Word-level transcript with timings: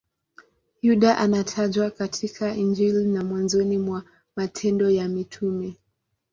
Yuda 0.81 1.17
anatajwa 1.17 1.91
katika 1.91 2.55
Injili 2.55 3.05
na 3.05 3.23
mwanzoni 3.23 3.77
mwa 3.77 4.03
Matendo 4.35 4.89
ya 4.89 5.07
Mitume. 5.07 5.75